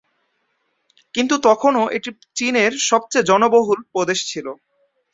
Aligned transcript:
কিন্তু 1.15 1.35
তখনও 1.47 1.83
এটি 1.97 2.09
চীনের 2.37 2.71
সবচেয়ে 2.89 3.27
জনবহুল 3.29 3.79
প্রদেশ 3.93 4.19
ছিল। 4.27 4.47